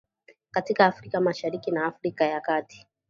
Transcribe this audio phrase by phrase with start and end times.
[0.51, 2.87] katika Afrika Mashariki na Afrika ya kati